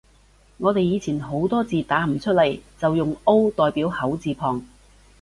[0.57, 4.65] 我哋以前好多字打唔出來，就用 O 代表口字旁